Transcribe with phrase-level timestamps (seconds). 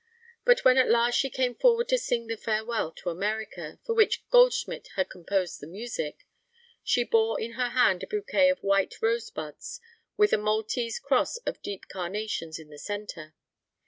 [0.45, 4.27] But when at last she came forward to sing the farewell to America, for which
[4.31, 6.25] Goldschmidt had composed the music,
[6.83, 9.79] she bore in her hand a bouquet of white rose buds,
[10.17, 13.35] with a Maltese cross of deep carnations in the centre.